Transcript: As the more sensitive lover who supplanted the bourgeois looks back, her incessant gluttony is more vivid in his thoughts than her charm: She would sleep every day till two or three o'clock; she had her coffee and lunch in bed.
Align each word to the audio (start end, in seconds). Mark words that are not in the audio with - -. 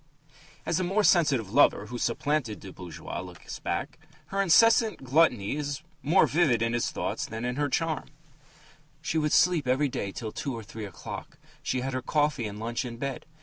As 0.65 0.77
the 0.77 0.83
more 0.83 1.03
sensitive 1.03 1.51
lover 1.53 1.85
who 1.85 1.99
supplanted 1.99 2.59
the 2.59 2.71
bourgeois 2.71 3.19
looks 3.21 3.59
back, 3.59 3.99
her 4.29 4.41
incessant 4.41 5.03
gluttony 5.03 5.55
is 5.57 5.83
more 6.01 6.25
vivid 6.25 6.63
in 6.63 6.73
his 6.73 6.89
thoughts 6.89 7.27
than 7.27 7.43
her 7.55 7.69
charm: 7.69 8.09
She 9.03 9.19
would 9.19 9.31
sleep 9.31 9.67
every 9.67 9.89
day 9.89 10.11
till 10.11 10.31
two 10.31 10.55
or 10.57 10.63
three 10.63 10.85
o'clock; 10.85 11.37
she 11.61 11.81
had 11.81 11.93
her 11.93 12.01
coffee 12.01 12.47
and 12.47 12.57
lunch 12.57 12.83
in 12.83 12.97
bed. 12.97 13.27